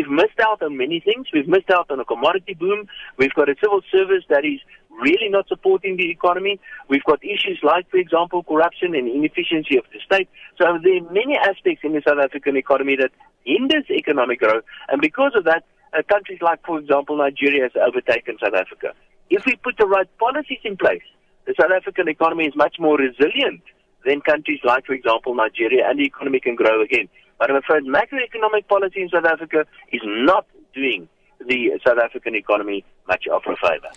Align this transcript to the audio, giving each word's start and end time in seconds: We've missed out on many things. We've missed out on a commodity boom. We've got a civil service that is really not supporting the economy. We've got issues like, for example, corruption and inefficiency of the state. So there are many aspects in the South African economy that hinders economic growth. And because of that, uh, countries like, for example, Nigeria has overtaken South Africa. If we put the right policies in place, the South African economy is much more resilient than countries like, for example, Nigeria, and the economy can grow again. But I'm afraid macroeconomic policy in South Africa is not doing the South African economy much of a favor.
We've 0.00 0.08
missed 0.08 0.40
out 0.40 0.62
on 0.62 0.78
many 0.78 0.98
things. 1.00 1.26
We've 1.30 1.46
missed 1.46 1.68
out 1.68 1.90
on 1.90 2.00
a 2.00 2.06
commodity 2.06 2.54
boom. 2.54 2.88
We've 3.18 3.34
got 3.34 3.50
a 3.50 3.54
civil 3.62 3.82
service 3.92 4.24
that 4.30 4.46
is 4.46 4.58
really 4.88 5.28
not 5.28 5.46
supporting 5.46 5.98
the 5.98 6.10
economy. 6.10 6.58
We've 6.88 7.04
got 7.04 7.22
issues 7.22 7.60
like, 7.62 7.90
for 7.90 7.98
example, 7.98 8.42
corruption 8.42 8.94
and 8.94 9.06
inefficiency 9.06 9.76
of 9.76 9.84
the 9.92 10.00
state. 10.00 10.30
So 10.56 10.64
there 10.82 10.96
are 10.96 11.12
many 11.12 11.36
aspects 11.36 11.84
in 11.84 11.92
the 11.92 12.00
South 12.08 12.16
African 12.16 12.56
economy 12.56 12.96
that 12.96 13.10
hinders 13.44 13.84
economic 13.90 14.40
growth. 14.40 14.64
And 14.88 15.02
because 15.02 15.32
of 15.34 15.44
that, 15.44 15.64
uh, 15.92 16.00
countries 16.08 16.38
like, 16.40 16.64
for 16.64 16.78
example, 16.78 17.18
Nigeria 17.18 17.64
has 17.64 17.72
overtaken 17.76 18.38
South 18.42 18.54
Africa. 18.54 18.94
If 19.28 19.44
we 19.44 19.56
put 19.56 19.76
the 19.76 19.86
right 19.86 20.08
policies 20.16 20.64
in 20.64 20.78
place, 20.78 21.04
the 21.44 21.54
South 21.60 21.72
African 21.76 22.08
economy 22.08 22.46
is 22.46 22.56
much 22.56 22.76
more 22.78 22.96
resilient 22.96 23.60
than 24.06 24.22
countries 24.22 24.60
like, 24.64 24.86
for 24.86 24.94
example, 24.94 25.34
Nigeria, 25.34 25.84
and 25.86 25.98
the 25.98 26.06
economy 26.06 26.40
can 26.40 26.54
grow 26.54 26.80
again. 26.80 27.06
But 27.40 27.50
I'm 27.50 27.56
afraid 27.56 27.84
macroeconomic 27.84 28.68
policy 28.68 29.00
in 29.00 29.08
South 29.08 29.24
Africa 29.24 29.64
is 29.90 30.02
not 30.04 30.46
doing 30.74 31.08
the 31.40 31.80
South 31.84 31.96
African 31.98 32.34
economy 32.36 32.84
much 33.08 33.26
of 33.32 33.42
a 33.46 33.56
favor. 33.56 33.88